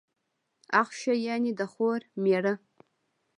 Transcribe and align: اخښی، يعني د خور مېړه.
اخښی، 0.81 1.15
يعني 1.27 1.51
د 1.59 1.61
خور 1.71 1.99
مېړه. 2.21 2.53